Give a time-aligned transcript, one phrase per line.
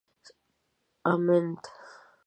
[1.11, 1.61] امېند